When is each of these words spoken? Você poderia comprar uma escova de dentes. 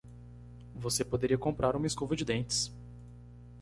Você 0.73 1.05
poderia 1.05 1.37
comprar 1.37 1.75
uma 1.75 1.85
escova 1.85 2.15
de 2.15 2.25
dentes. 2.25 2.73